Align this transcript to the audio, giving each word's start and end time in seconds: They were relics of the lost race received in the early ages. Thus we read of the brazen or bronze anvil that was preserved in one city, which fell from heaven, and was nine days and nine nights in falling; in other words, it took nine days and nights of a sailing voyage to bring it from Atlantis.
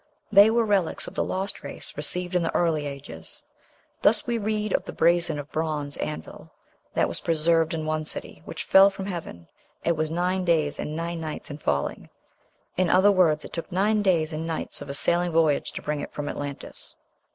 They 0.31 0.49
were 0.49 0.65
relics 0.65 1.05
of 1.05 1.13
the 1.13 1.23
lost 1.23 1.61
race 1.61 1.93
received 1.95 2.33
in 2.33 2.41
the 2.41 2.55
early 2.55 2.87
ages. 2.87 3.43
Thus 4.01 4.25
we 4.25 4.39
read 4.39 4.73
of 4.73 4.83
the 4.85 4.91
brazen 4.91 5.37
or 5.37 5.43
bronze 5.43 5.95
anvil 5.97 6.49
that 6.95 7.07
was 7.07 7.19
preserved 7.19 7.75
in 7.75 7.85
one 7.85 8.05
city, 8.05 8.41
which 8.43 8.63
fell 8.63 8.89
from 8.89 9.05
heaven, 9.05 9.47
and 9.85 9.95
was 9.95 10.09
nine 10.09 10.43
days 10.43 10.79
and 10.79 10.95
nine 10.95 11.21
nights 11.21 11.51
in 11.51 11.59
falling; 11.59 12.09
in 12.77 12.89
other 12.89 13.11
words, 13.11 13.45
it 13.45 13.53
took 13.53 13.71
nine 13.71 14.01
days 14.01 14.33
and 14.33 14.47
nights 14.47 14.81
of 14.81 14.89
a 14.89 14.95
sailing 14.95 15.31
voyage 15.33 15.71
to 15.73 15.83
bring 15.83 15.99
it 16.01 16.11
from 16.11 16.27
Atlantis. 16.27 16.95